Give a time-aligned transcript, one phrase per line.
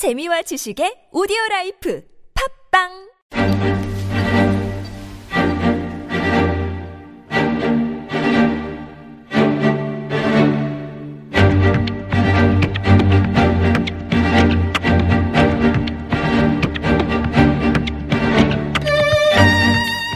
[0.00, 2.02] 재미와 지식의 오디오 라이프
[2.72, 2.88] 팟빵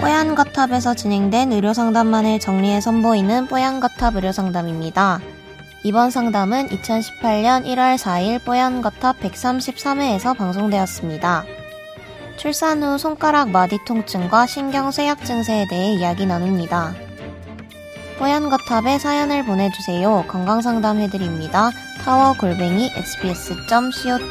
[0.01, 5.21] 뽀얀거탑에서 진행된 의료상담만을 정리해 선보이는 뽀얀거탑 의료상담입니다.
[5.87, 11.45] 이번 상담은 2018년 1월 4일 뽀얀거탑 133회에서 방송되었습니다.
[12.39, 16.95] 출산 후 손가락 마디 통증과 신경쇠약 증세에 대해 이야기 나눕니다.
[18.19, 20.25] 뽀얀거탑에 사연을 보내주세요.
[20.27, 21.71] 건강상담 해드립니다.
[22.03, 24.25] 타워 골뱅이 sbs.co.kr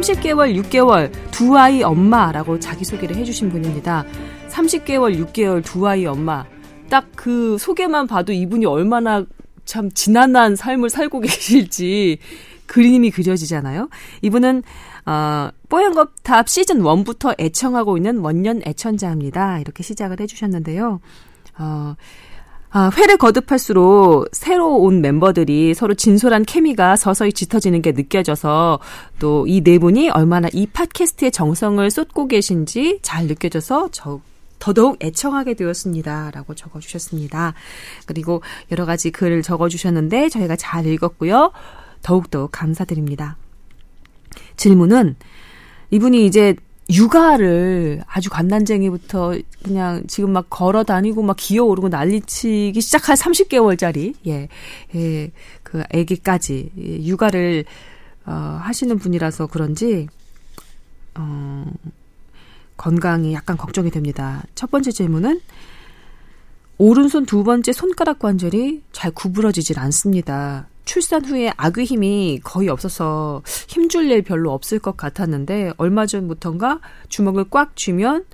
[0.00, 4.04] 30개월, 6개월 두 아이 엄마라고 자기소개를 해주신 분입니다.
[4.48, 6.44] 30개월, 6개월 두 아이 엄마.
[6.88, 9.26] 딱 그 소개만 봐도 이분이 얼마나
[9.66, 12.18] 참 지난한 삶을 살고 계실지
[12.66, 13.90] 그림이 그려지잖아요.
[14.22, 14.62] 이분은
[15.04, 19.58] 어, 뽀얀겁탑 시즌 1부터 애청하고 있는 원년 애청자입니다.
[19.58, 21.00] 이렇게 시작을 해주셨는데요.
[21.58, 21.94] 어,
[22.72, 28.78] 아, 회를 거듭할수록 새로 온 멤버들이 서로 진솔한 케미가 서서히 짙어지는 게 느껴져서
[29.18, 34.20] 또 이 네 분이 얼마나 이 팟캐스트의 정성을 쏟고 계신지 잘 느껴져서 저
[34.60, 36.30] 더더욱 애청하게 되었습니다.
[36.32, 37.54] 라고 적어주셨습니다.
[38.06, 41.50] 그리고 여러 가지 글을 적어주셨는데 저희가 잘 읽었고요.
[42.02, 43.36] 더욱더 감사드립니다.
[44.56, 45.16] 질문은
[45.90, 46.54] 이분이 이제
[46.92, 54.48] 육아를 아주 갓난쟁이부터 그냥 지금 막 걸어 다니고 막 기어 오르고 난리치기 시작한 30개월짜리, 예,
[54.94, 55.30] 예,
[55.62, 57.64] 그 아기까지, 예, 육아를,
[58.26, 58.32] 어,
[58.62, 60.08] 하시는 분이라서 그런지,
[61.14, 61.66] 어,
[62.76, 64.42] 건강이 약간 걱정이 됩니다.
[64.54, 65.40] 첫 번째 질문은,
[66.78, 70.66] 오른손 두 번째 손가락 관절이 잘 구부러지질 않습니다.
[70.90, 77.44] 출산 후에 아귀 힘이 거의 없어서 힘줄 일 별로 없을 것 같았는데 얼마 전부턴가 주먹을
[77.48, 78.24] 꽉 쥐면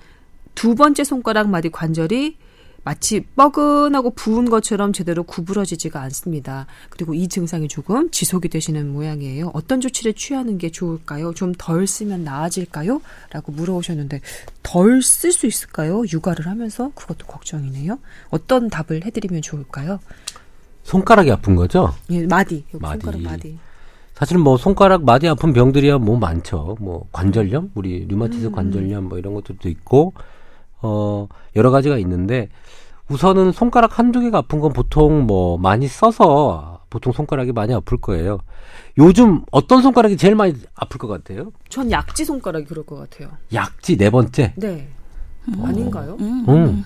[0.54, 2.38] 두 번째 손가락 마디 관절이
[2.82, 6.66] 마치 뻐근하고 부은 것처럼 제대로 구부러지지가 않습니다.
[6.88, 9.50] 그리고 이 증상이 조금 지속이 되시는 모양이에요.
[9.52, 11.34] 어떤 조치를 취하는 게 좋을까요?
[11.34, 13.02] 좀 덜 쓰면 나아질까요?
[13.32, 14.22] 라고 물어오셨는데
[14.62, 16.04] 덜 쓸 수 있을까요?
[16.10, 17.98] 육아를 하면서 그것도 걱정이네요.
[18.30, 20.00] 어떤 답을 해드리면 좋을까요?
[20.86, 21.92] 손가락이 아픈 거죠?
[22.10, 22.64] 예, 마디.
[22.72, 23.02] 마디.
[23.02, 23.58] 손가락 마디.
[24.14, 26.76] 사실 뭐 손가락 마디 아픈 병들이야 뭐 많죠.
[26.80, 30.14] 뭐 관절염, 우리 류마티스 관절염 뭐 이런 것들도 있고
[30.80, 31.26] 어
[31.56, 32.48] 여러 가지가 있는데
[33.08, 38.38] 우선은 손가락 한두 개가 아픈 건 보통 뭐 많이 써서 보통 손가락이 많이 아플 거예요.
[38.96, 41.50] 요즘 어떤 손가락이 제일 많이 아플 것 같아요?
[41.68, 43.30] 전 약지 손가락이 그럴 것 같아요.
[43.52, 44.54] 약지 네 번째.
[44.56, 44.88] 네.
[45.62, 46.16] 아닌가요?
[46.20, 46.84] 음.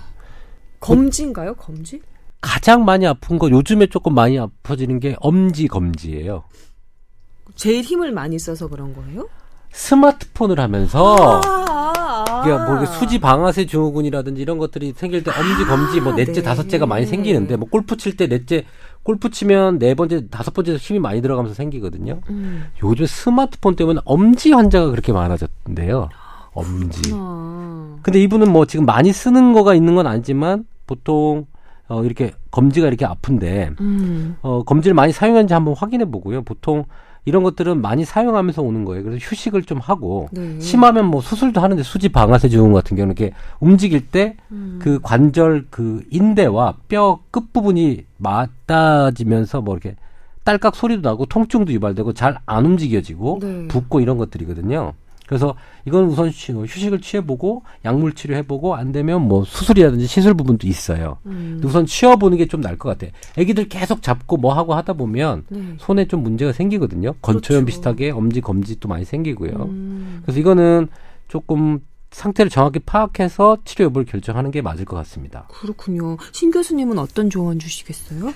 [0.80, 1.54] 검지인가요?
[1.54, 2.00] 검지?
[2.40, 6.44] 가장 많이 아픈 거 요즘에 조금 많이 아파지는 게 엄지 검지예요.
[7.54, 9.28] 제일 힘을 많이 써서 그런 거예요?
[9.72, 12.42] 스마트폰을 하면서 아, 아.
[12.42, 16.42] 이게 뭐 수지 방아쇠 증후군이라든지 이런 것들이 생길 때 엄지 검지 뭐 넷째 네.
[16.42, 18.64] 다섯째가 많이 생기는데 뭐 골프 칠 때 넷째
[19.02, 22.20] 골프 치면 네 번째 다섯 번째 힘이 많이 들어가면서 생기거든요.
[22.30, 22.64] 음.
[22.82, 26.08] 요즘 스마트폰 때문에 엄지 환자가 그렇게 많아졌는데요.
[26.52, 27.12] 엄지.
[27.14, 27.96] 아.
[28.02, 31.46] 근데 이분은 뭐 지금 많이 쓰는 거가 있는 건 아니지만 보통
[31.90, 34.36] 어 이렇게 검지가 이렇게 아픈데 음.
[34.42, 36.42] 어 검지를 많이 사용하는지 한번 확인해 보고요.
[36.42, 36.84] 보통
[37.26, 39.02] 이런 것들은 많이 사용하면서 오는 거예요.
[39.04, 40.58] 그래서 휴식을 좀 하고 네.
[40.60, 44.78] 심하면 뭐 수술도 하는데 수지 방아쇠 증후군 같은 경우는 이렇게 움직일 때 음.
[44.80, 49.96] 그 관절 그 인대와 뼈 끝 부분이 맞닿아지면서 뭐 이렇게
[50.44, 53.68] 딸깍 소리도 나고 통증도 유발되고 잘 안 움직여지고 네.
[53.68, 54.94] 붓고 이런 것들이거든요.
[55.30, 55.54] 그래서
[55.86, 61.18] 이건 우선 쉬- 휴식을 취해보고 약물 치료해보고 안 되면 뭐 수술이라든지 시술 부분도 있어요.
[61.26, 61.60] 음.
[61.64, 63.12] 우선 쉬어보는 게 좀 나을 것 같아요.
[63.38, 65.74] 애기들 계속 잡고 뭐 하고 하다 보면 네.
[65.78, 67.12] 손에 좀 문제가 생기거든요.
[67.22, 67.64] 건초염 그렇죠.
[67.66, 69.52] 비슷하게 엄지 검지도 많이 생기고요.
[69.52, 70.20] 음.
[70.24, 70.88] 그래서 이거는
[71.28, 71.78] 조금
[72.10, 75.46] 상태를 정확히 파악해서 치료 여부를 결정하는 게 맞을 것 같습니다.
[75.52, 76.16] 그렇군요.
[76.32, 78.34] 신 교수님은 어떤 조언 주시겠어요?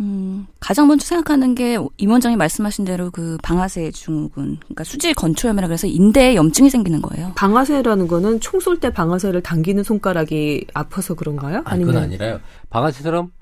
[0.00, 5.86] 음, 가장 먼저 생각하는 게 임원장이 말씀하신 대로 그 방아쇠 증후군, 그러니까 수질 건초염이라 그래서
[5.86, 7.32] 인대에 염증이 생기는 거예요.
[7.36, 11.62] 방아쇠라는 거는 총 쏠 때 방아쇠를 당기는 손가락이 아파서 그런가요?
[11.64, 12.40] 아니, 그건 아니라요.
[12.70, 13.32] 방아쇠처럼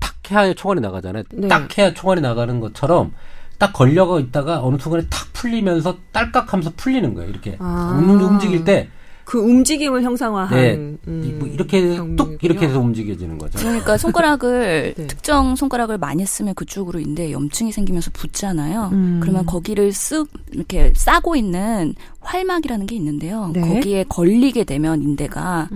[0.00, 1.22] 탁 해야 총알이 나가잖아요.
[1.32, 1.48] 네.
[1.48, 3.12] 딱 해야 총알이 나가는 것처럼
[3.58, 7.30] 딱 걸려가 있다가 어느 순간에 탁 풀리면서 딸깍하면서 풀리는 거예요.
[7.30, 7.96] 이렇게 아.
[7.98, 8.90] 움- 움직일 때
[9.26, 12.38] 그 움직임을 형상화한 네, 음, 이- 뭐 이렇게 뚝.
[12.42, 13.58] 이렇게 해서 움직여지는 거죠.
[13.58, 15.06] 그러니까 손가락을 네.
[15.08, 18.90] 특정 손가락을 많이 쓰면 그쪽으로 인대에 염증이 생기면서 붓잖아요.
[18.92, 19.18] 음.
[19.20, 21.94] 그러면 거기를 쓱 이렇게 싸고 있는
[22.26, 23.50] 활막이라는 게 있는데요.
[23.52, 23.60] 네.
[23.60, 25.68] 거기에 걸리게 되면 인대가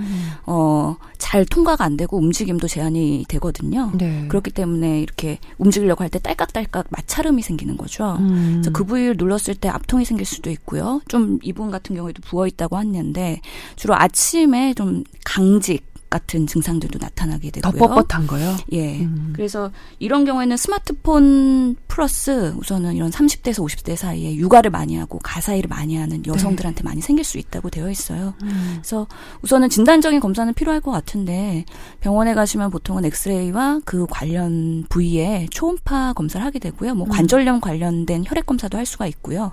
[0.47, 3.91] 어, 잘 통과가 안 되고 움직임도 제한이 되거든요.
[3.95, 4.27] 네.
[4.29, 8.17] 그렇기 때문에 이렇게 움직이려고 할 때 딸깍딸깍 마찰음이 생기는 거죠.
[8.19, 8.55] 음.
[8.55, 11.01] 그래서 그 부위를 눌렀을 때 압통이 생길 수도 있고요.
[11.07, 13.41] 좀 이분 같은 경우에도 부어 있다고 했는데
[13.77, 17.89] 주로 아침에 좀 강직 같은 증상들도 나타나게 더 되고요.
[17.89, 18.57] 뻣뻣한 거요.
[18.73, 18.99] 예.
[19.01, 19.33] 음.
[19.35, 19.71] 그래서
[20.01, 25.97] 이런 경우에는 스마트폰 플러스 우선은 이런 30대에서 50대 사이에 육아를 많이 하고 가사 일을 많이
[25.97, 28.35] 하는 여성들한테 많이 생길 수 있다고 되어 있어요.
[28.41, 29.07] 그래서
[29.43, 31.65] 우선은 진단적인 검사는 필요할 것 같은데
[32.01, 36.97] 병원에 가시면 보통은 엑스레이와 그 관련 부위에 초음파 검사를 하게 되고요.
[36.97, 39.53] 뭐 관절염 관련된 혈액 검사도 할 수가 있고요.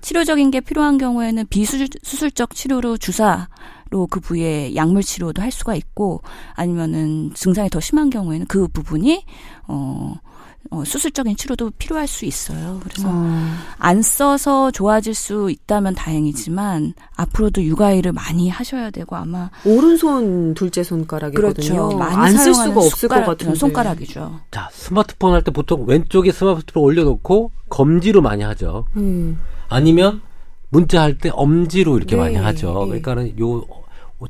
[0.00, 3.58] 치료적인 게 필요한 경우에는 비수술적 치료로 주사 로
[4.06, 6.22] 그 부위에 약물 치료도 할 수가 있고
[6.54, 9.24] 아니면은 증상이 더 심한 경우에는 그 부분이
[9.66, 10.14] 어,
[10.70, 12.80] 어 수술적인 치료도 필요할 수 있어요.
[12.82, 13.46] 그래서 어.
[13.78, 21.74] 안 써서 좋아질 수 있다면 다행이지만 앞으로도 육아일을 많이 하셔야 되고 아마 오른손 둘째 손가락이거든요.
[21.74, 21.96] 그렇죠.
[21.96, 23.54] 많이 안쓸 사용하는 수가 없을 것 숟가락, 같은데.
[23.54, 24.40] 손가락이죠.
[24.50, 28.86] 자, 스마트폰 할 때 보통 왼쪽에 스마트폰 올려놓고 검지로 많이 하죠.
[28.96, 29.38] 음.
[29.68, 30.20] 아니면
[30.70, 32.72] 문자 할 때 엄지로 이렇게 네, 많이 하죠.
[32.92, 33.00] 네.
[33.00, 33.77] 그러니까는 요 어,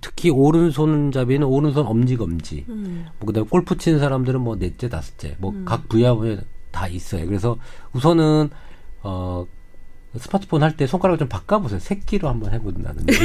[0.01, 2.67] 특히 오른손잡이는 오른손 엄지 검지.
[2.69, 3.07] 음.
[3.19, 6.39] 뭐 그다음에 골프 치는 사람들은 뭐 넷째 다섯째 뭐각 분야에
[6.71, 7.27] 다 있어요.
[7.27, 7.57] 그래서
[7.95, 8.51] 우선은
[9.03, 9.47] 어
[10.17, 11.81] 스마트폰 할 때 손가락을 좀 바꿔보세요.
[11.81, 13.19] 새끼로 한번 해본다든지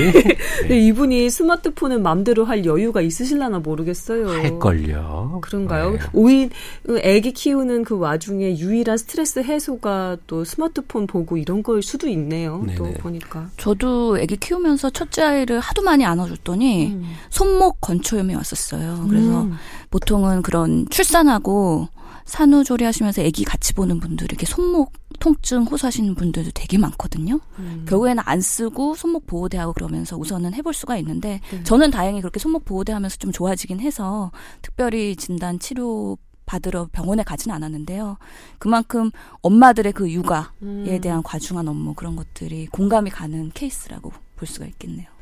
[0.60, 4.28] 근데 이분이 스마트폰을 맘대로 할 여유가 있으실라나 모르겠어요.
[4.28, 5.40] 할걸요.
[5.42, 5.92] 그런가요?
[5.92, 6.00] 네.
[6.14, 6.50] 오인
[6.86, 12.66] 그 애기 키우는 그 와중에 유일한 스트레스 해소가 또 스마트폰 보고 이런 걸 수도 있네요.
[12.76, 12.98] 또 네네.
[12.98, 13.50] 보니까.
[13.58, 16.98] 저도 아기 키우면서 첫째 아이를 하도 많이 안아줬더니
[17.30, 19.06] 손목 건초염이 왔었어요.
[19.10, 19.54] 그래서 음.
[19.90, 21.88] 보통은 그런 출산하고
[22.26, 24.94] 산후조리 하시면서 아기 같이 보는 분들 이렇게 손목
[25.24, 27.40] 통증 호소하시는 분들도 되게 많거든요.
[27.58, 27.86] 음.
[27.88, 31.64] 결국에는 안 쓰고 손목 보호대 하고 그러면서 우선은 해볼 수가 있는데 네.
[31.64, 37.54] 저는 다행히 그렇게 손목 보호대 하면서 좀 좋아지긴 해서 특별히 진단 치료 받으러 병원에 가진
[37.54, 38.18] 않았는데요.
[38.60, 39.12] 그만큼
[39.42, 41.00] 엄마들의 그 육아에 음.
[41.02, 45.13] 대한 과중한 업무 그런 것들이 공감이 가는 케이스라고 볼 수가 있겠네요.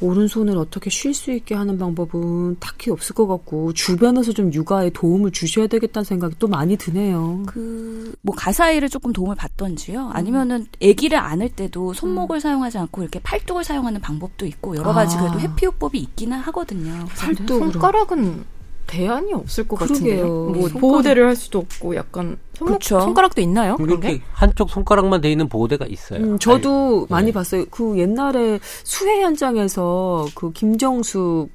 [0.00, 5.30] 오른손을 어떻게 쉴 수 있게 하는 방법은 딱히 없을 것 같고 주변에서 좀 육아에 도움을
[5.30, 7.42] 주셔야 되겠다는 생각이 또 많이 드네요.
[7.46, 10.08] 그 뭐 가사일을 조금 도움을 받던지요.
[10.12, 15.20] 아니면은 아기를 안을 때도 손목을 사용하지 않고 이렇게 팔뚝을 사용하는 방법도 있고 여러 가지 아.
[15.20, 17.06] 그래도 회피요법이 있기는 하거든요.
[17.16, 17.72] 팔뚝으로.
[17.72, 18.44] 손가락은
[18.86, 19.94] 대안이 없을 것 그러게요.
[19.94, 20.26] 같은데요.
[20.26, 20.80] 뭐 손가락.
[20.80, 23.00] 보호대를 할 수도 없고 약간 손목, 그쵸.
[23.00, 23.76] 손가락도 있나요?
[23.76, 24.08] 그런 게?
[24.10, 26.20] 이렇게 한쪽 손가락만 돼 있는 보호대가 있어요.
[26.20, 27.32] 음, 저도 아니, 많이 네.
[27.32, 27.64] 봤어요.
[27.70, 31.50] 그 옛날에 수해 현장에서 그 김정숙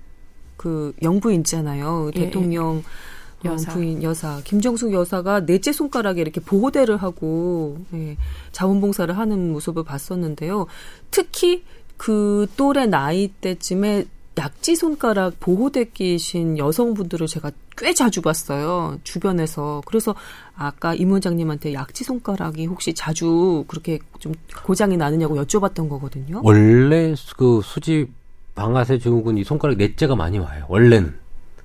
[0.58, 2.12] 그 영부 있잖아요.
[2.16, 2.84] 예, 대통령
[3.46, 3.72] 어, 여사.
[3.72, 8.18] 부인 여사 김정숙 여사가 넷째 손가락에 이렇게 보호대를 하고 예,
[8.52, 10.68] 자원봉사를 하는 모습을 봤었는데요.
[11.12, 11.64] 특히
[11.96, 14.06] 그 또래 나이 때쯤에
[14.38, 18.98] 약지 손가락 보호대 끼신 여성분들을 제가 꽤 자주 봤어요.
[19.04, 19.82] 주변에서.
[19.86, 20.16] 그래서
[20.56, 24.34] 아까 임 원장님한테 약지 손가락이 혹시 자주 그렇게 좀
[24.64, 26.40] 고장이 나느냐고 여쭤봤던 거거든요.
[26.44, 28.08] 원래 수- 그 수지
[28.56, 30.66] 방아쇠 증후군 이 손가락 넷째가 많이 와요.
[30.70, 31.14] 원래는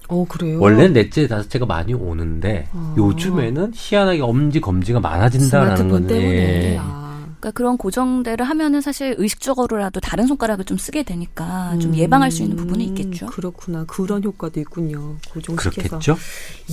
[0.09, 0.61] 어, 그래요?
[0.61, 2.95] 원래 넷째 다섯째가 많이 오는데 아.
[2.99, 6.73] 요즘에는 희한하게 엄지 검지가 많아진다라는 스마트폰 건 때문에.
[6.73, 6.77] 예.
[6.81, 7.04] 아.
[7.45, 12.43] 그러니까 그런 고정대를 하면은 사실 의식적으로라도 다른 손가락을 좀 쓰게 되니까 좀 음, 예방할 수
[12.43, 13.27] 있는 부분이 있겠죠.
[13.27, 13.85] 그렇구나.
[13.87, 15.17] 그런 효과도 있군요.
[15.31, 15.99] 고정시켜서.
[15.99, 16.17] 그렇겠죠.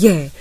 [0.03, 0.31] 예.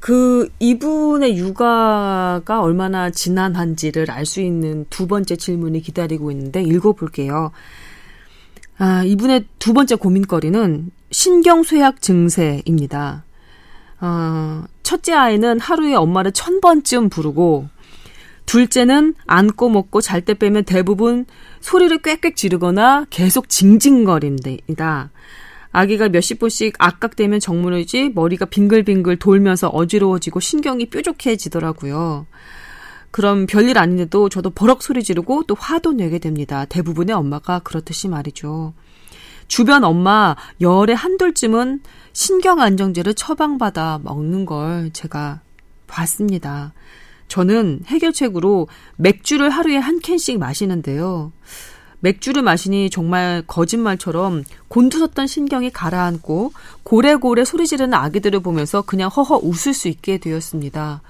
[0.00, 7.52] 그 이분의 육아가 얼마나 지난한지를 알 수 있는 두 번째 질문이 기다리고 있는데 읽어볼게요.
[8.78, 13.24] 아, 이분의 두 번째 고민거리는 신경쇠약 증세입니다.
[14.00, 17.68] 어, 첫째 아이는 하루에 엄마를 천 번쯤 부르고
[18.46, 21.26] 둘째는 안고 먹고 잘 때 빼면 대부분
[21.60, 25.10] 소리를 꽥꽥 지르거나 계속 징징거린다.
[25.72, 32.26] 아기가 몇십 분씩 악각되면 정물이지 머리가 빙글빙글 돌면서 어지러워지고 신경이 뾰족해지더라고요.
[33.10, 36.64] 그럼 별일 아닌데도 저도 버럭 소리 지르고 또 화도 내게 됩니다.
[36.66, 38.74] 대부분의 엄마가 그렇듯이 말이죠.
[39.48, 41.80] 주변 엄마 열에 한돌쯤은
[42.12, 45.40] 신경 안정제를 처방받아 먹는 걸 제가
[45.86, 46.72] 봤습니다.
[47.28, 51.32] 저는 해결책으로 맥주를 하루에 한 캔씩 마시는데요.
[52.00, 56.52] 맥주를 마시니 정말 거짓말처럼 곤두섰던 신경이 가라앉고
[56.82, 61.02] 고래고래 소리 지르는 아기들을 보면서 그냥 허허 웃을 수 있게 되었습니다.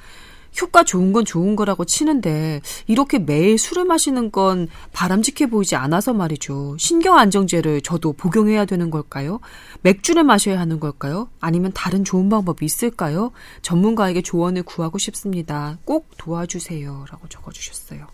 [0.60, 6.76] 효과 좋은 건 좋은 거라고 치는데 이렇게 매일 술을 마시는 건 바람직해 보이지 않아서 말이죠.
[6.78, 9.40] 신경 안정제를 저도 복용해야 되는 걸까요?
[9.82, 11.28] 맥주를 마셔야 하는 걸까요?
[11.40, 13.32] 아니면 다른 좋은 방법이 있을까요?
[13.62, 15.78] 전문가에게 조언을 구하고 싶습니다.
[15.84, 18.06] 꼭 도와주세요라고 적어 주셨어요.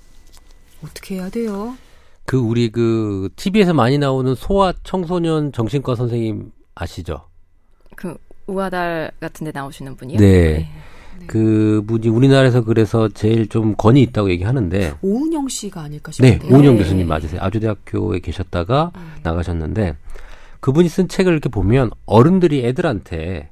[0.84, 1.76] 어떻게 해야 돼요?
[2.25, 7.28] 그 우리 그 TV에서 많이 나오는 소아 청소년 정신과 선생님 아시죠?
[7.96, 10.18] 그 우아달 같은 데 나오시는 분이요?
[10.18, 10.68] 네.
[11.26, 16.52] 그 분이 우리나라에서 그래서 제일 좀 권위 있다고 얘기하는데 오은영 씨가 아닐까 네, 싶은데요.
[16.52, 16.82] 오은영 네.
[16.82, 17.40] 교수님 맞으세요.
[17.42, 19.96] 아주대학교에 계셨다가 나가셨는데
[20.60, 23.50] 그분이 쓴 책을 이렇게 보면 어른들이 애들한테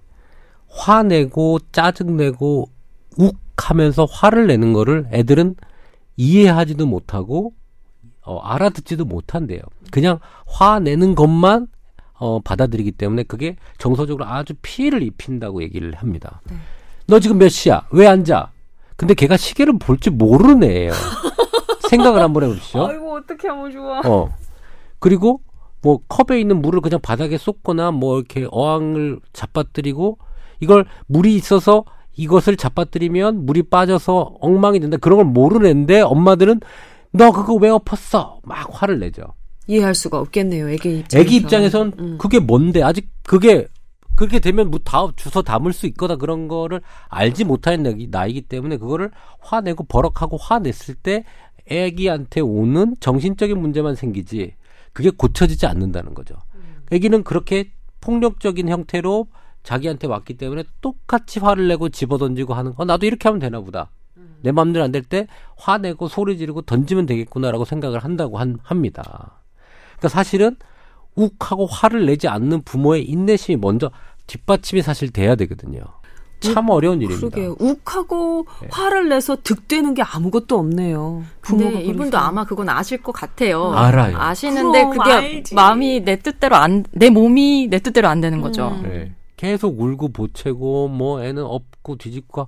[0.68, 2.68] 화내고 짜증내고
[3.18, 5.54] 욱 하면서 화를 내는 거를 애들은
[6.16, 7.52] 이해하지도 못하고
[8.22, 9.60] 어, 알아듣지도 못한대요.
[9.90, 11.68] 그냥 화내는 것만
[12.14, 16.40] 어, 받아들이기 때문에 그게 정서적으로 아주 피해를 입힌다고 얘기를 합니다.
[17.10, 17.86] 너 지금 몇 시야?
[17.90, 18.50] 왜 앉아?
[18.96, 20.92] 근데 걔가 시계를 볼 줄 모르는 애예요.
[21.90, 22.86] 생각을 한번 해보시죠.
[22.86, 24.00] 아이고 어떻게 하면 좋아.
[24.04, 24.28] 어.
[25.00, 25.40] 그리고
[25.82, 30.18] 뭐 컵에 있는 물을 그냥 바닥에 쏟거나 뭐 이렇게 어항을 잡아뜨리고
[30.60, 31.84] 이걸 물이 있어서
[32.16, 34.96] 이것을 잡아뜨리면 물이 빠져서 엉망이 된다.
[34.98, 36.60] 그런 걸 모르는 애인데 엄마들은
[37.12, 38.40] 너 그거 왜 엎었어?
[38.44, 39.22] 막 화를 내죠.
[39.66, 40.68] 이해할 수가 없겠네요.
[40.70, 41.18] 애기 입장에서.
[41.18, 42.18] 애기 입장에선 음.
[42.18, 43.66] 그게 뭔데 아직 그게
[44.20, 49.10] 그렇게 되면 뭐다 주워 담을 수 있거나 그런 거를 알지 못하는 나이- 나이기 때문에 그거를
[49.38, 51.24] 화내고 버럭하고 화냈을 때
[51.66, 54.54] 애기한테 오는 정신적인 문제만 생기지
[54.92, 56.34] 그게 고쳐지지 않는다는 거죠.
[56.92, 57.70] 애기는 그렇게
[58.02, 59.28] 폭력적인 형태로
[59.62, 63.90] 자기한테 왔기 때문에 똑같이 화를 내고 집어던지고 하는 어 나도 이렇게 하면 되나 보다.
[64.42, 69.40] 내 마음대로 안 될 때 화내고 소리 지르고 던지면 되겠구나라고 생각을 한다고 한, 합니다.
[69.96, 70.56] 그러니까 사실은
[71.14, 73.90] 욱하고 화를 내지 않는 부모의 인내심이 먼저
[74.30, 75.80] 뒷받침이 사실 돼야 되거든요.
[76.38, 77.28] 참 어려운 일입니다.
[77.28, 77.56] 그러게요.
[77.58, 78.68] 욱하고 네.
[78.70, 81.22] 화를 내서 득되는 게 아무것도 없네요.
[81.40, 82.16] 근데 부모가 이분도.
[82.16, 83.72] 아마 그건 아실 것 같아요.
[83.72, 84.16] 알아요.
[84.16, 85.54] 아시는데 그게 알지.
[85.54, 88.68] 마음이 내 뜻대로 안, 내 몸이 내 뜻대로 안 되는 거죠.
[88.68, 88.82] 음.
[88.84, 89.12] 네.
[89.36, 92.46] 계속 울고 보채고 뭐 애는 업고 뒤집고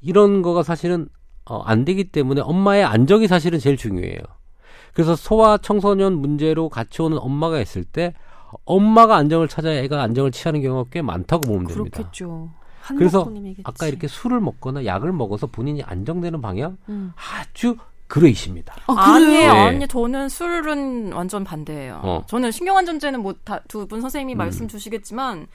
[0.00, 1.08] 이런 거가 사실은
[1.46, 4.18] 어, 안 되기 때문에 엄마의 안정이 사실은 제일 중요해요.
[4.92, 8.14] 그래서 소아 청소년 문제로 같이 오는 엄마가 있을 때
[8.64, 11.96] 엄마가 안정을 찾아야 애가 안정을 취하는 경우가 꽤 많다고 보면 됩니다.
[11.98, 12.50] 그렇겠죠.
[12.96, 13.30] 그래서.
[13.64, 17.12] 아까 이렇게 술을 먹거나 약을 먹어서 본인이 안정되는 방향 음.
[17.16, 17.76] 아주
[18.08, 18.74] 그레이십니다.
[18.88, 19.58] 아, 아니에요, 네.
[19.60, 22.00] 아니 저는 술은 완전 반대예요.
[22.02, 22.24] 어.
[22.26, 23.34] 저는 신경안전제는 뭐
[23.68, 24.38] 두 분 선생님이 음.
[24.38, 25.46] 말씀 주시겠지만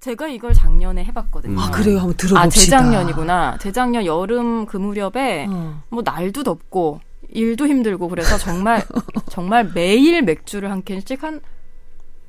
[0.00, 1.52] 제가 이걸 작년에 해봤거든요.
[1.52, 1.58] 음.
[1.58, 1.98] 아 그래요.
[1.98, 2.40] 한번 들어봅시다.
[2.40, 3.58] 아, 재작년이구나.
[3.58, 5.82] 재작년 여름 그 무렵에 어.
[5.90, 8.82] 뭐 날도 덥고 일도 힘들고 그래서 정말
[9.30, 11.40] 정말 매일 맥주를 한 캔씩 한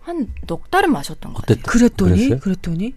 [0.03, 1.63] 한 넉 달은 마셨던 것 같아요.
[1.65, 2.39] 그랬더니 그랬어요?
[2.39, 2.95] 그랬더니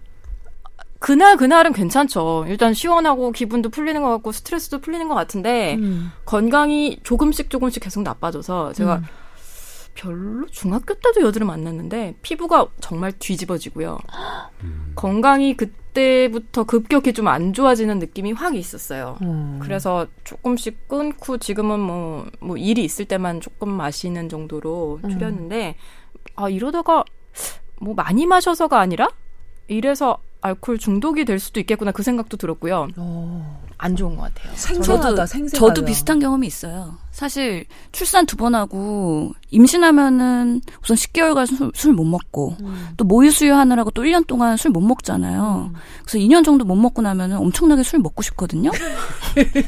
[0.99, 2.45] 그날 그날은 괜찮죠.
[2.47, 6.11] 일단 시원하고 기분도 풀리는 것 같고 스트레스도 풀리는 것 같은데 음.
[6.25, 9.03] 건강이 조금씩 조금씩 계속 나빠져서 제가 음.
[9.93, 13.97] 별로 중학교 때도 여드름 만났는데 피부가 정말 뒤집어지고요.
[14.95, 19.17] 건강이 그때부터 급격히 좀 안 좋아지는 느낌이 확 있었어요.
[19.21, 19.59] 어.
[19.61, 25.09] 그래서 조금씩 끊고 지금은 뭐, 뭐 일이 있을 때만 조금 마시는 정도로 음.
[25.09, 25.75] 줄였는데,
[26.37, 27.03] 아, 이러다가
[27.81, 29.09] 뭐 많이 마셔서가 아니라
[29.67, 32.87] 이래서 알코올 중독이 될 수도 있겠구나 그 생각도 들었고요.
[32.95, 33.66] 어.
[33.79, 34.55] 안 좋은 것 같아요.
[34.55, 35.09] 생생하다.
[35.09, 35.57] 저도, 생생하다.
[35.73, 36.97] 저도 비슷한 경험이 있어요.
[37.11, 42.89] 사실 출산 두 번 하고 임신하면은 우선 10개월간 술 못 먹고 음.
[42.97, 45.71] 또 모유 수유하느라고 또 1년 동안 술 못 먹잖아요.
[46.05, 48.69] 그래서 2년 정도 못 먹고 나면은 엄청나게 술 먹고 싶거든요.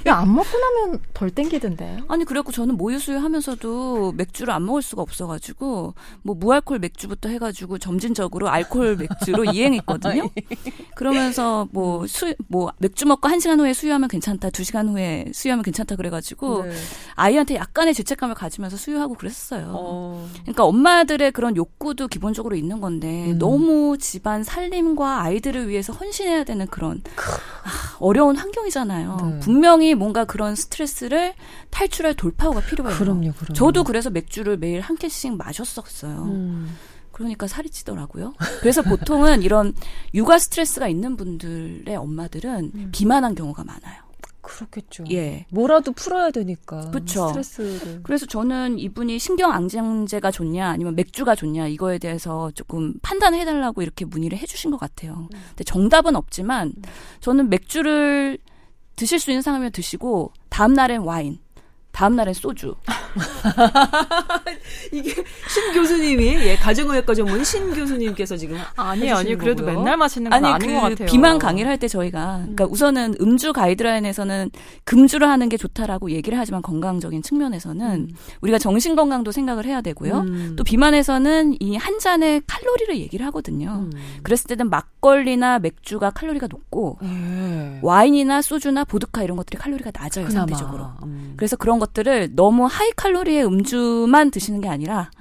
[0.05, 2.03] 안 먹고 나면 덜 땡기던데.
[2.07, 8.49] 아니 그래갖고 저는 모유 수유하면서도 맥주를 안 먹을 수가 없어가지고 뭐 무알콜 맥주부터 해가지고 점진적으로
[8.49, 10.29] 알콜 맥주로 이행했거든요.
[10.95, 15.95] 그러면서 뭐수뭐 맥주 먹고 한 시간 후에 수유 하면 괜찮다, 두 시간 후에 수유하면 괜찮다
[15.95, 16.71] 그래가지고 네.
[17.15, 19.71] 아이한테 약간의 죄책감을 가지면서 수유하고 그랬어요.
[19.75, 20.29] 어.
[20.41, 23.37] 그러니까 엄마들의 그런 욕구도 기본적으로 있는 건데 음.
[23.37, 29.17] 너무 집안 살림과 아이들을 위해서 헌신해야 되는 그런 아, 어려운 환경이잖아요.
[29.21, 29.39] 네.
[29.39, 31.33] 분명히 뭔가 그런 스트레스를
[31.69, 32.97] 탈출할 돌파구가 필요해요.
[32.97, 33.53] 그럼요, 그럼요.
[33.53, 36.23] 저도 그래서 맥주를 매일 한 캔씩 마셨었어요.
[36.23, 36.75] 음.
[37.19, 38.33] 그러니까 살이 찌더라고요.
[38.61, 39.73] 그래서 보통은 이런
[40.13, 42.89] 육아 스트레스가 있는 분들의 엄마들은 음.
[42.93, 44.03] 비만한 경우가 많아요.
[44.41, 45.03] 그렇겠죠.
[45.11, 45.45] 예.
[45.49, 46.91] 뭐라도 풀어야 되니까.
[46.91, 47.27] 그쵸.
[47.27, 48.03] 스트레스를.
[48.03, 54.05] 그래서 저는 이분이 신경 안정제가 좋냐 아니면 맥주가 좋냐 이거에 대해서 조금 판단해 달라고 이렇게
[54.05, 55.27] 문의를 해 주신 것 같아요.
[55.49, 56.71] 근데 정답은 없지만
[57.19, 58.37] 저는 맥주를
[58.95, 61.39] 드실 수 있는 상황이면 드시고 다음 날엔 와인,
[61.99, 62.75] 다음 날엔 소주.
[64.93, 65.13] 이게
[65.49, 69.79] 신 교수님이 예 가정의학과 전문 신 교수님께서 지금 아니, 아니, 그래도 거고요.
[69.79, 71.07] 맨날 마시는 건 아니 아닌 것그 같아요.
[71.09, 74.51] 비만 강의를 할 때 저희가 그러니까 우선은 음주 가이드라인에서는
[74.85, 78.09] 금주를 하는 게 좋다라고 얘기를 하지만 건강적인 측면에서는
[78.41, 80.19] 우리가 정신 건강도 생각을 해야 되고요.
[80.19, 80.53] 음.
[80.57, 83.87] 또 비만에서는 이 한 잔의 칼로리를 얘기를 하거든요.
[83.93, 84.19] 음.
[84.23, 87.79] 그랬을 때는 막걸리나 맥주가 칼로리가 높고 예.
[87.81, 90.45] 와인이나 소주나 보드카 이런 것들이 칼로리가 낮아요 그나마.
[90.47, 90.87] 상대적으로.
[91.03, 91.33] 음.
[91.37, 95.11] 그래서 그런 것 들을 너무 하이 칼로리의 음주만 드시는 게 아니라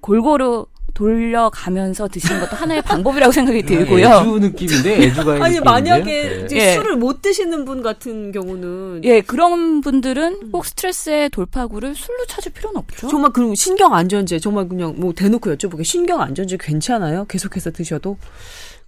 [0.00, 0.66] 골고루
[0.98, 4.04] 돌려가면서 드시는 것도 하나의 방법이라고 생각이 들고요.
[4.04, 6.44] 애주 느낌인데 애주가 아니 만약에 네.
[6.44, 6.74] 이제 예.
[6.74, 12.78] 술을 못 드시는 분 같은 경우는 예, 그런 분들은 꼭 스트레스의 돌파구를 술로 찾을 필요는
[12.78, 13.06] 없죠.
[13.06, 17.26] 정말 그럼 신경 안전제 정말 그냥 뭐 대놓고 여쭤보게 신경 안전제 괜찮아요?
[17.26, 18.16] 계속해서 드셔도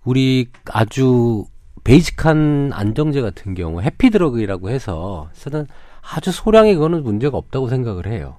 [0.04, 1.44] 우리 아주
[1.84, 5.68] 베이직한 안정제 같은 경우 해피드러그라고 해서 쓰는
[6.02, 8.36] 아주 소량의 그거는 문제가 없다고 생각을 해요.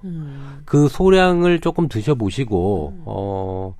[0.64, 3.74] 그 소량을 조금 드셔보시고 어,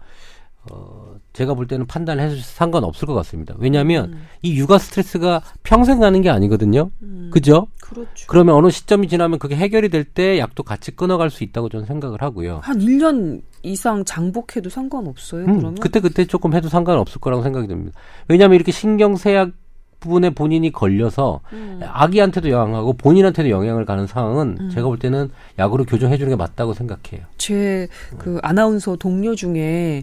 [0.70, 3.54] 어 제가 볼 때는 판단을 해서 상관없을 것 같습니다.
[3.58, 6.90] 왜냐하면 이 육아 스트레스가 평생 가는 게 아니거든요.
[7.30, 7.66] 그죠?
[7.80, 8.26] 그렇죠.
[8.28, 12.20] 그러면 어느 시점이 지나면 그게 해결이 될 때 약도 같이 끊어갈 수 있다고 저는 생각을
[12.20, 12.60] 하고요.
[12.62, 15.44] 한 1년 이상 장복해도 상관없어요.
[15.44, 17.98] 음, 그러면 그때 그때 조금 해도 상관없을 거라고 생각이 듭니다.
[18.28, 19.52] 왜냐하면 이렇게 신경쇠약
[20.02, 21.80] 부분에 본인이 걸려서 음.
[21.82, 27.24] 아기한테도 영향하고 본인한테도 영향을 가는 상황은 제가 볼 때는 약으로 교정해 주는 게 맞다고 생각해요.
[27.38, 30.02] 제 그 아나운서 동료 중에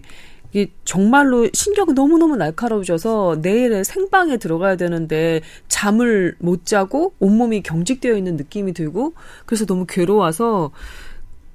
[0.52, 8.36] 이게 정말로 신경이 너무너무 날카로우셔서 내일에 생방에 들어가야 되는데 잠을 못 자고 온몸이 경직되어 있는
[8.36, 9.12] 느낌이 들고
[9.46, 10.72] 그래서 너무 괴로워서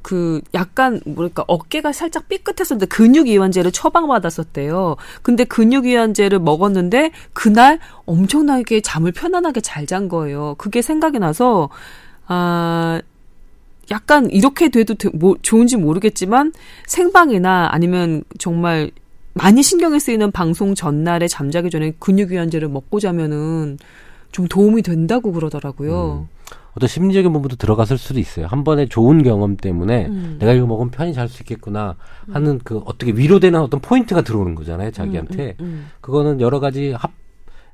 [0.06, 4.98] 그 약간 뭐랄까 어깨가 살짝 삐끗했었는데 근육 이완제를 처방받았었대요.
[5.24, 10.54] 근데 근육 이완제를 먹었는데 그날 엄청나게 잠을 편안하게 잘 잔 거예요.
[10.60, 11.70] 그게 생각이 나서
[12.28, 13.02] 아
[13.90, 16.54] 약간 이렇게 돼도 되- 뭐 좋은지 모르겠지만
[16.86, 18.92] 생방이나 아니면 정말
[19.34, 23.80] 많이 신경이 쓰이는 방송 전날에 잠자기 전에 근육 이완제를 먹고 자면은
[24.32, 26.28] 좀 도움이 된다고 그러더라고요.
[26.76, 28.48] 어떤 심리적인 부분도 들어갔을 수도 있어요.
[28.48, 30.38] 한 번의 좋은 경험 때문에 음.
[30.40, 31.96] 내가 이거 먹으면 편히 잘 수 있겠구나
[32.32, 34.92] 하는 그 어떻게 위로되는 어떤 포인트가 들어오는 거잖아요.
[34.92, 35.56] 자기한테.
[35.62, 37.12] 음, 그거는 여러 가지 합,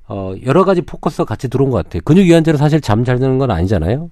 [0.07, 2.01] 어, 여러 가지 포커스가 같이 들어온 것 같아요.
[2.05, 4.09] 근육 이완제로 사실 잠 잘 드는 건 아니잖아요.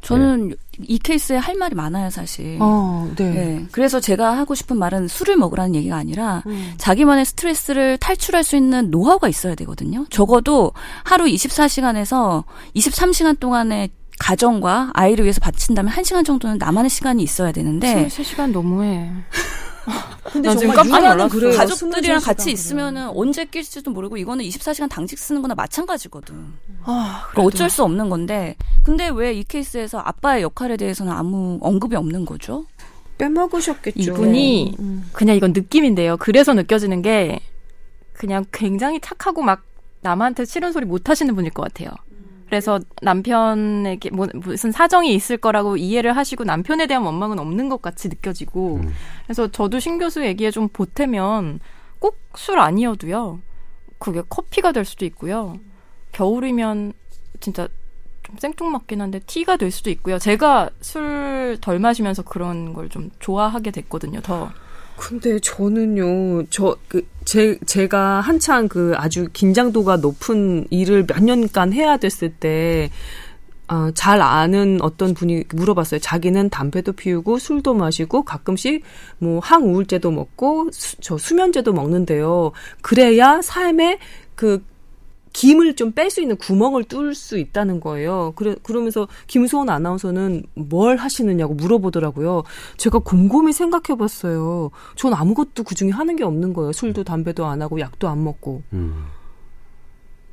[0.00, 2.56] 저는 이 케이스에 할 말이 많아요, 사실.
[2.60, 3.30] 어, 네.
[3.30, 3.66] 네.
[3.70, 6.72] 그래서 제가 하고 싶은 말은 술을 먹으라는 얘기가 아니라 음.
[6.78, 10.04] 자기만의 스트레스를 탈출할 수 있는 노하우가 있어야 되거든요.
[10.10, 10.72] 적어도
[11.04, 12.44] 하루 24시간에서
[12.74, 13.90] 23시간 동안의
[14.22, 19.10] 가정과 아이를 위해서 바친다면 1시간 정도는 나만의 시간이 있어야 되는데 23시간 너무해.
[20.32, 21.28] 근데 정말 깜짝.
[21.28, 21.56] 그래요.
[21.56, 22.52] 가족들이랑 23시간 같이.
[22.52, 26.36] 있으면은 언제 낄지도 모르고 이거는 24시간 당직 쓰는 거나 마찬가지거든.
[26.84, 31.96] 아, 그러니까 어쩔 수 없는 건데 근데 왜 이 케이스에서 아빠의 역할에 대해서는 아무 언급이
[31.96, 32.64] 없는 거죠?
[33.18, 34.00] 빼먹으셨겠죠.
[34.00, 35.08] 이분이 음.
[35.12, 36.16] 그냥 이건 느낌인데요.
[36.18, 37.40] 그래서 느껴지는 게
[38.12, 39.62] 그냥 굉장히 착하고 막
[40.02, 41.90] 남한테 싫은 소리 못 하시는 분일 것 같아요.
[42.52, 48.10] 그래서 남편에게 뭐, 무슨 사정이 있을 거라고 이해를 하시고 남편에 대한 원망은 없는 것 같이
[48.10, 48.92] 느껴지고 음.
[49.24, 51.60] 그래서 저도 신 교수 얘기에 좀 보태면
[51.98, 53.40] 꼭 술 아니어도요.
[53.98, 55.56] 그게 커피가 될 수도 있고요.
[56.12, 56.92] 겨울이면
[57.40, 57.68] 진짜
[58.22, 60.18] 좀 생뚱맞긴 한데 티가 될 수도 있고요.
[60.18, 64.20] 제가 술 덜 마시면서 그런 걸 좀 좋아하게 됐거든요.
[64.20, 64.50] 더.
[64.96, 71.96] 근데 저는요, 저, 그, 제, 제가 한창 그 아주 긴장도가 높은 일을 몇 년간 해야
[71.96, 72.90] 됐을 때,
[73.68, 76.00] 아, 잘 아는 어떤 분이 물어봤어요.
[76.00, 78.82] 자기는 담배도 피우고 술도 마시고 가끔씩
[79.18, 82.52] 뭐 항우울제도 먹고 수, 저 수면제도 먹는데요.
[82.82, 83.98] 그래야 삶에
[84.34, 84.62] 그
[85.32, 88.32] 김을 좀 뺄 수 있는 구멍을 뚫을 수 있다는 거예요.
[88.36, 92.44] 그래, 그러면서 김수원 아나운서는 뭘 하시느냐고 물어보더라고요.
[92.76, 94.70] 제가 곰곰이 생각해 봤어요.
[94.96, 96.72] 전 아무것도 그 중에 하는 게 없는 거예요.
[96.72, 98.62] 술도 담배도 안 하고 약도 안 먹고.
[98.72, 99.06] 음.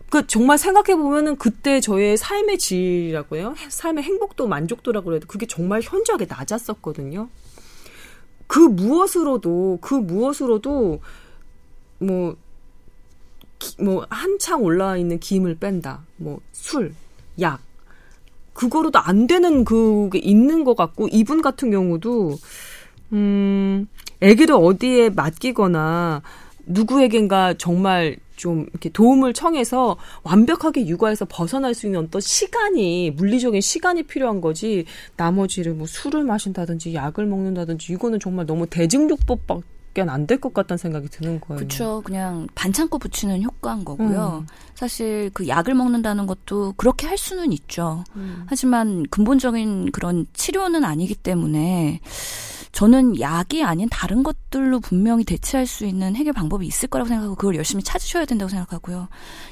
[0.09, 3.53] 그 정말 생각해 보면은 그때 저의 삶의 질이라고 해요.
[3.69, 7.29] 삶의 행복도 만족도라고 해도 그게 정말 현저하게 낮았었거든요.
[8.47, 10.99] 그 무엇으로도 그 무엇으로도
[11.99, 12.35] 뭐,
[13.59, 16.01] 기- 뭐 한창 올라와 있는 기임을 뺀다.
[16.17, 16.93] 뭐 술,
[17.39, 17.61] 약
[18.53, 22.37] 그거로도 안 되는 그게 있는 것 같고 이분 같은 경우도
[23.13, 23.87] 음
[24.21, 26.21] 아기를 어디에 맡기거나
[26.65, 34.03] 누구에겐가 정말 좀 이렇게 도움을 청해서 완벽하게 육아에서 벗어날 수 있는 어떤 시간이 물리적인 시간이
[34.03, 34.85] 필요한 거지
[35.17, 39.63] 나머지를 뭐 술을 마신다든지 약을 먹는다든지 이거는 정말 너무 대증요법밖
[39.95, 41.57] 에안될 것 같다는 생각이 드는 거예요.
[41.57, 42.01] 그렇죠.
[42.05, 44.43] 그냥 반창고 붙이는 효과인 거고요.
[44.43, 44.47] 음.
[44.75, 48.03] 사실 그 약을 먹는다는 것도 그렇게 할 수는 있죠.
[48.15, 48.43] 음.
[48.47, 51.99] 하지만 근본적인 그런 치료는 아니기 때문에
[52.71, 57.55] 저는 약이 아닌 다른 것들로 분명히 대체할 수 있는 해결 방법이 있을 거라고 생각하고 그걸
[57.55, 59.09] 열심히 찾으셔야 된다고 생각하고요.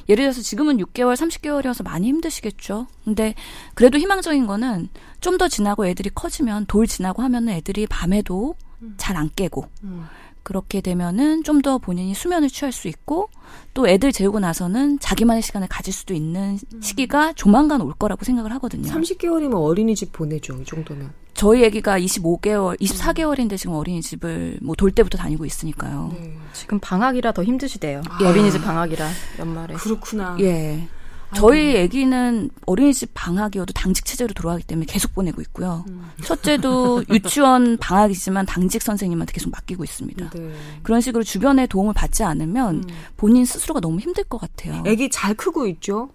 [0.08, 2.86] 예를 들어서 지금은 6개월, 30개월이어서 많이 힘드시겠죠.
[3.04, 3.34] 근데
[3.73, 8.56] 그래도 희망적인 거는 좀 더 지나고 애들이 커지면 돌 지나고 하면은 애들이 밤에도
[8.97, 10.06] 잘 안 깨고 음.
[10.47, 13.29] 그렇게 되면은 좀 더 본인이 수면을 취할 수 있고
[13.73, 18.89] 또 애들 재우고 나서는 자기만의 시간을 가질 수도 있는 시기가 조만간 올 거라고 생각을 하거든요.
[18.89, 20.55] 30개월이면 어린이집 보내죠.
[20.62, 21.12] 이 정도면.
[21.33, 26.13] 저희 아기가 25개월, 24개월인데 지금 어린이집을 뭐 돌 때부터 다니고 있으니까요.
[26.53, 28.01] 지금 방학이라 더 힘드시대요.
[28.21, 28.25] 예.
[28.25, 29.73] 어린이집 방학이라 연말에.
[29.73, 30.38] 그렇구나.
[30.39, 30.88] 예.
[31.35, 35.85] 저희 아기는 어린이집 방학이어도 당직 체제로 돌아가기 때문에 계속 보내고 있고요.
[36.23, 40.29] 첫째도 유치원 방학이지만 당직 선생님한테 계속 맡기고 있습니다.
[40.29, 40.51] 네.
[40.83, 42.85] 그런 식으로 주변의 도움을 받지 않으면
[43.17, 44.83] 본인 스스로가 너무 힘들 것 같아요.
[44.85, 46.09] 애기 잘 크고 있죠?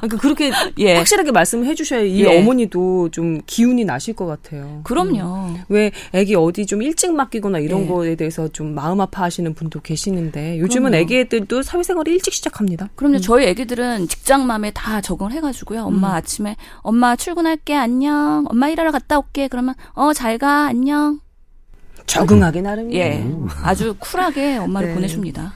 [0.00, 0.96] 그러니까 그렇게 예.
[0.96, 2.38] 확실하게 말씀을 해주셔야 이 예.
[2.40, 4.80] 어머니도 좀 기운이 나실 것 같아요.
[4.82, 5.54] 그럼요.
[5.68, 7.86] 왜 애기 어디 좀 일찍 맡기거나 이런 예.
[7.86, 11.02] 거에 대해서 좀 마음 아파하시는 분도 계시는데 요즘은 그럼요.
[11.02, 12.88] 애기 애들도 사회생활을 일찍 시작합니다.
[12.96, 13.20] 그럼요.
[13.20, 15.82] 저희 애기들은 직장맘에 다 적응을 해가지고요.
[15.84, 18.44] 엄마 아침에 엄마 출근할게 안녕.
[18.48, 19.46] 엄마 일하러 갔다 올게.
[19.46, 21.20] 그러면 어 잘 가 안녕.
[22.06, 23.00] 적응하기 나름이에요.
[23.00, 23.24] 예,
[23.62, 24.94] 아주 쿨하게 엄마를 네.
[24.94, 25.54] 보내줍니다.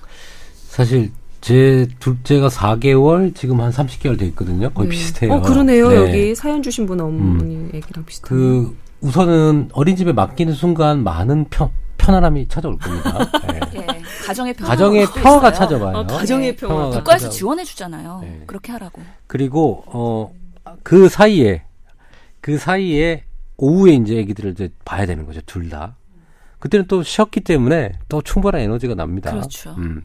[0.69, 1.11] 사실
[1.47, 4.69] 제 둘째가 4개월 지금 한 30개월 돼 있거든요.
[4.71, 5.33] 거의 비슷해요.
[5.33, 5.91] 어 그러네요.
[5.91, 5.97] 네.
[5.97, 8.29] 여기 사연 주신 분 어머니 애기랑 비슷한.
[8.29, 13.31] 그 우선은 어린집에 맡기는 순간 많은 편 편안함이 찾아올 겁니다.
[13.47, 13.61] 네.
[13.77, 13.87] 예,
[14.27, 14.71] 가정의 평화.
[14.71, 15.97] 가정의 평화가 찾아와요.
[15.99, 16.57] 어, 가정의 네.
[16.57, 16.75] 평화.
[16.75, 17.37] 평화가 국가에서 찾아오고.
[17.37, 18.19] 지원해 주잖아요.
[18.23, 18.43] 네.
[18.49, 19.01] 그렇게 하라고.
[19.29, 20.33] 그리고 어
[20.83, 21.63] 그 사이에
[22.41, 23.23] 그 사이에
[23.57, 25.95] 오후에 이제 애기들을 이제 봐야 되는 거죠 둘 다.
[26.59, 29.31] 그때는 또 쉬었기 때문에 또 충분한 에너지가 납니다.
[29.31, 29.77] 그렇죠.
[29.79, 30.03] 음.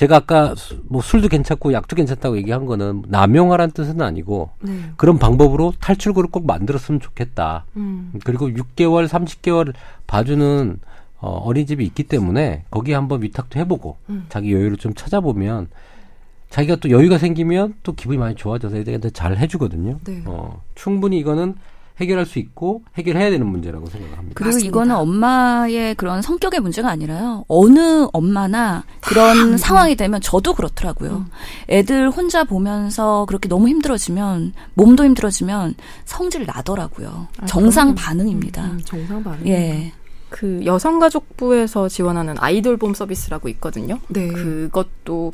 [0.00, 4.72] 제가 아까 수- 뭐 술도 괜찮고 약도 괜찮다고 얘기한 거는 남용하라는 뜻은 아니고 네.
[4.96, 7.66] 그런 방법으로 탈출구를 꼭 만들었으면 좋겠다.
[7.76, 8.10] 음.
[8.24, 9.74] 그리고 6개월, 30개월
[10.06, 10.78] 봐주는
[11.18, 14.24] 어, 어린이집이 있기 때문에 거기에 한번 위탁도 해보고 음.
[14.30, 15.68] 자기 여유를 좀 찾아보면
[16.48, 19.98] 자기가 또 여유가 생기면 또 기분이 많이 좋아져서 애들한테 잘 해주거든요.
[20.04, 20.22] 네.
[20.24, 21.56] 어, 충분히 이거는
[22.00, 24.34] 해결할 수 있고 해결해야 되는 문제라고 생각합니다.
[24.34, 24.68] 그리고 맞습니다.
[24.68, 27.44] 이거는 엄마의 그런 성격의 문제가 아니라요.
[27.48, 31.26] 어느 엄마나 그런 상황이 되면 저도 그렇더라고요.
[31.68, 37.28] 애들 혼자 보면서 그렇게 너무 힘들어지면 몸도 힘들어지면 성질 나더라고요.
[37.46, 38.64] 정상 반응입니다.
[38.64, 39.46] 음, 정상 반응.
[39.46, 39.92] 예.
[40.30, 43.98] 그 여성가족부에서 지원하는 아이돌봄 서비스라고 있거든요.
[44.08, 44.28] 네.
[44.28, 45.32] 그것도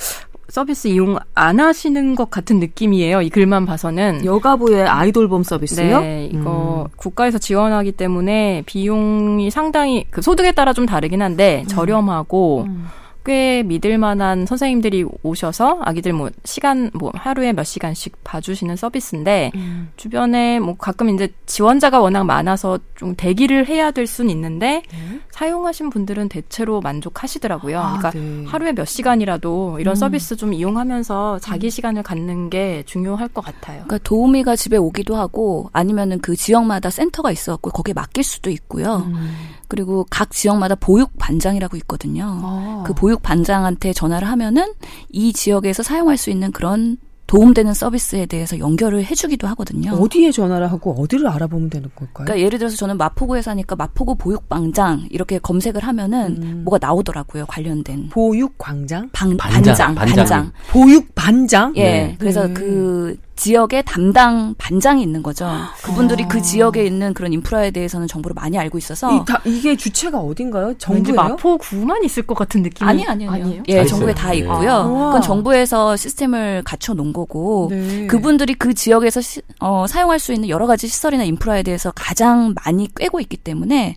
[0.48, 3.22] 서비스 이용 안 하시는 것 같은 느낌이에요.
[3.22, 4.24] 이 글만 봐서는.
[4.24, 6.00] 여가부의 아이돌봄 서비스요?
[6.00, 6.92] 네, 이거 음.
[6.96, 12.86] 국가에서 지원하기 때문에 비용이 상당히 그 소득에 따라 좀 다르긴 한데 저렴하고 음.
[13.26, 19.90] 꽤 믿을 만한 선생님들이 오셔서 아기들 뭐 시간 뭐 하루에 몇 시간씩 봐주시는 서비스인데 음.
[19.96, 25.20] 주변에 뭐 가끔 이제 지원자가 워낙 많아서 좀 대기를 해야 될 수는 있는데 네.
[25.32, 27.80] 사용하신 분들은 대체로 만족하시더라고요.
[27.80, 28.44] 아, 그러니까 네.
[28.46, 29.96] 하루에 몇 시간이라도 이런 음.
[29.96, 33.82] 서비스 좀 이용하면서 자기 시간을 갖는 게 중요할 것 같아요.
[33.86, 39.04] 그러니까 도우미가 집에 오기도 하고 아니면은 그 지역마다 센터가 있어갖고 거기에 맡길 수도 있고요.
[39.08, 39.56] 음.
[39.68, 42.24] 그리고 각 지역마다 보육 반장이라고 있거든요.
[42.42, 42.84] 아.
[42.86, 44.72] 그 보육 반장한테 전화를 하면은
[45.10, 49.92] 이 지역에서 사용할 수 있는 그런 도움되는 서비스에 대해서 연결을 해주기도 하거든요.
[49.92, 52.24] 어디에 전화를 하고 어디를 알아보면 되는 걸까요?
[52.24, 56.62] 그러니까 예를 들어서 저는 마포구에 사니까 마포구 보육방장 이렇게 검색을 하면은 음.
[56.64, 59.10] 뭐가 나오더라고요 관련된 보육광장?
[59.12, 60.52] 방, 반장, 반장, 반장, 반장님.
[60.70, 61.72] 보육반장?
[61.76, 62.16] 예, 네.
[62.18, 62.54] 그래서 네.
[62.54, 65.46] 그 지역에 담당 반장이 있는 거죠.
[65.82, 66.28] 그분들이 아.
[66.28, 70.74] 그 지역에 있는 그런 인프라에 대해서는 정보를 많이 알고 있어서 이, 다, 이게 주체가 어딘가요?
[70.78, 71.14] 정부예요?
[71.14, 73.62] 마포구만 있을 것 같은 느낌이 아니 아니요 아니에요?
[73.68, 74.22] 예, 다 정부에 있어요.
[74.24, 74.38] 다 네.
[74.38, 74.70] 있고요.
[74.72, 75.06] 아.
[75.06, 78.06] 그건 정부에서 시스템을 갖춰 놓은 거고 네.
[78.06, 82.88] 그분들이 그 지역에서 시- 어, 사용할 수 있는 여러 가지 시설이나 인프라에 대해서 가장 많이
[82.94, 83.96] 꿰고 있기 때문에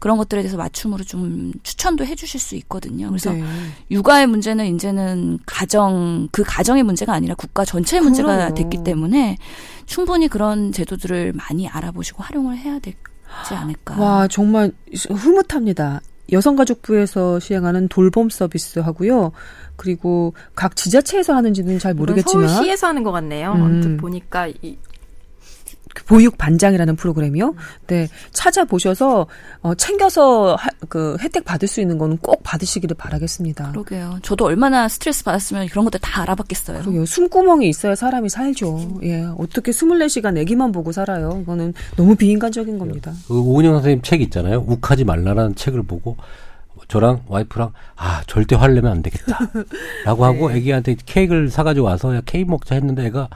[0.00, 3.08] 그런 것들에 대해서 맞춤으로 좀 추천도 해주실 수 있거든요.
[3.08, 3.44] 그래서 네.
[3.90, 8.54] 육아의 문제는 이제는 가정 그 가정의 문제가 아니라 국가 전체의 문제가 그럼요.
[8.54, 9.36] 됐기 때문에
[9.86, 12.96] 충분히 그런 제도들을 많이 알아보시고 활용을 해야 되지
[13.50, 14.00] 않을까.
[14.00, 14.72] 와, 정말
[15.10, 16.00] 흐뭇합니다.
[16.32, 19.32] 여성가족부에서 시행하는 돌봄 서비스 하고요.
[19.76, 23.52] 그리고 각 지자체에서 하는지는 잘 모르겠지만 서울시에서 하는 것 같네요.
[23.52, 23.62] 음.
[23.62, 24.89] 언뜻 보니까 이, 그
[26.06, 27.54] 보육 반장이라는 프로그램이요.
[27.88, 29.26] 네, 찾아보셔서
[29.62, 33.72] 어, 챙겨서 하- 그 혜택 받을 수 있는 거는 꼭 받으시기를 바라겠습니다.
[33.72, 34.18] 그러게요.
[34.22, 36.80] 저도 얼마나 스트레스 받았으면 그런 것들 다 알아봤겠어요.
[36.80, 37.06] 그러게요.
[37.06, 39.00] 숨구멍이 있어야 사람이 살죠.
[39.02, 41.40] 예, 어떻게 24시간 애기만 보고 살아요?
[41.42, 43.12] 이거는 너무 비인간적인 겁니다.
[43.28, 44.64] 그 오은영 선생님 책 있잖아요.
[44.66, 46.16] 욱하지 말라라는 책을 보고
[46.88, 52.74] 저랑 와이프랑 아 절대 화내면 안 되겠다라고 하고 애기한테 케이크를 사가지고 와서 야 케이크 먹자
[52.74, 53.28] 했는데 애가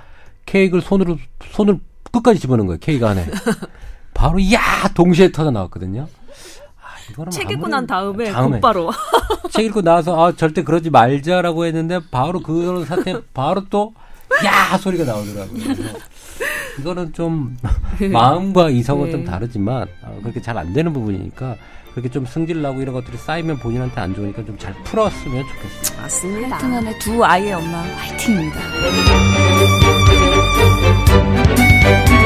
[0.46, 1.18] 케이크를 손으로
[1.52, 1.78] 손을
[2.14, 2.78] 끝까지 집어넣은 거예요.
[2.80, 3.26] 케이크 안에
[4.14, 4.60] 바로 야
[4.94, 6.06] 동시에 터져 나왔거든요.
[6.80, 8.56] 아, 이거는 책 읽고 난 다음에, 다음에.
[8.56, 8.90] 곧바로
[9.52, 13.92] 책 읽고 나서 아 절대 그러지 말자라고 했는데 바로 그런 사태 바로 또
[14.44, 15.60] 야 소리가 나오더라고요.
[16.80, 17.56] 이거는 좀
[18.10, 21.54] 마음과 이성은 좀 다르지만 어, 그렇게 잘 안 되는 부분이니까
[21.92, 26.02] 그렇게 좀 승질 나고 이런 것들이 쌓이면 본인한테 안 좋으니까 좀 잘 풀었으면 좋겠습니다.
[26.02, 26.48] 맞습니다.
[26.56, 28.58] 하여튼 간에 두 아이의 엄마 화이팅입니다.
[31.84, 32.24] Música